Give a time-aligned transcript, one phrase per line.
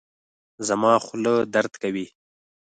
[0.67, 2.05] زما خوله درد کوي